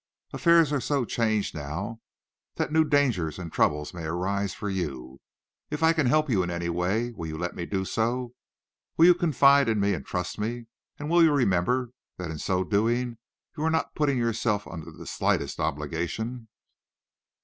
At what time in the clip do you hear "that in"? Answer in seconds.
12.17-12.39